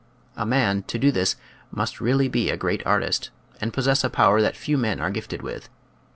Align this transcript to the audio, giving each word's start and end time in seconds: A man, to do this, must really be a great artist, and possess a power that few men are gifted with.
A 0.35 0.47
man, 0.47 0.81
to 0.87 0.97
do 0.97 1.11
this, 1.11 1.35
must 1.69 2.01
really 2.01 2.27
be 2.27 2.49
a 2.49 2.57
great 2.57 2.81
artist, 2.87 3.29
and 3.61 3.71
possess 3.71 4.03
a 4.03 4.09
power 4.09 4.41
that 4.41 4.57
few 4.57 4.75
men 4.79 4.99
are 4.99 5.11
gifted 5.11 5.43
with. 5.43 5.69